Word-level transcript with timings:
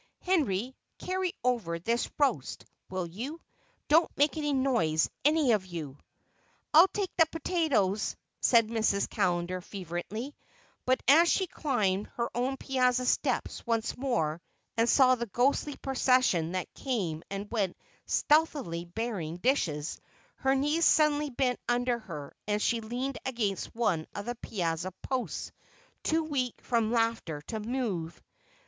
Henry, 0.23 0.75
carry 0.97 1.31
over 1.43 1.77
this 1.77 2.09
roast, 2.17 2.65
will 2.89 3.05
you? 3.05 3.39
Don't 3.87 4.09
make 4.17 4.35
any 4.35 4.51
noise, 4.51 5.07
any 5.23 5.51
of 5.51 5.63
you." 5.63 5.95
"I'll 6.73 6.87
take 6.87 7.15
the 7.17 7.27
potatoes," 7.27 8.15
said 8.39 8.67
Mrs. 8.69 9.07
Callender 9.07 9.61
fervently, 9.61 10.33
but 10.87 11.03
as 11.07 11.29
she 11.29 11.45
climbed 11.45 12.07
her 12.15 12.31
own 12.33 12.57
piazza 12.57 13.05
steps 13.05 13.63
once 13.67 13.95
more 13.95 14.41
and 14.75 14.89
saw 14.89 15.13
the 15.13 15.27
ghostly 15.27 15.77
procession 15.77 16.53
that 16.53 16.73
came 16.73 17.21
and 17.29 17.51
went 17.51 17.77
stealthily 18.07 18.85
bearing 18.85 19.37
dishes, 19.37 20.01
her 20.37 20.55
knees 20.55 20.83
suddenly 20.83 21.29
bent 21.29 21.59
under 21.69 21.99
her, 21.99 22.33
and 22.47 22.59
she 22.59 22.81
leaned 22.81 23.19
against 23.23 23.75
one 23.75 24.07
of 24.15 24.25
the 24.25 24.33
piazza 24.33 24.91
posts, 25.03 25.51
too 26.01 26.23
weak 26.23 26.59
from 26.59 26.91
laughter 26.91 27.43
to 27.43 27.59
move. 27.59 28.19